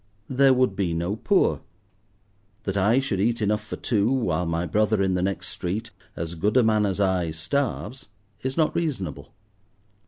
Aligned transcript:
There 0.31 0.51
would 0.55 0.75
be 0.75 0.95
no 0.95 1.15
poor: 1.15 1.61
that 2.63 2.75
I 2.75 2.97
should 2.97 3.19
eat 3.21 3.39
enough 3.39 3.63
for 3.63 3.75
two 3.75 4.11
while 4.11 4.47
my 4.47 4.65
brother 4.65 4.99
in 5.03 5.13
the 5.13 5.21
next 5.21 5.49
street, 5.49 5.91
as 6.15 6.33
good 6.33 6.57
a 6.57 6.63
man 6.63 6.87
as 6.87 6.99
I, 6.99 7.29
starves, 7.29 8.07
is 8.41 8.57
not 8.57 8.73
reasonable. 8.75 9.31